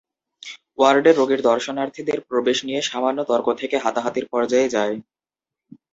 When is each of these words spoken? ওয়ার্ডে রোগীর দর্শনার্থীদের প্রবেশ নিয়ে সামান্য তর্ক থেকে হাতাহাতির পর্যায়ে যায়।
ওয়ার্ডে 0.77 1.11
রোগীর 1.13 1.41
দর্শনার্থীদের 1.49 2.19
প্রবেশ 2.29 2.57
নিয়ে 2.67 2.81
সামান্য 2.81 3.19
তর্ক 3.29 3.47
থেকে 3.61 3.75
হাতাহাতির 3.77 4.25
পর্যায়ে 4.33 4.67
যায়। 4.75 4.95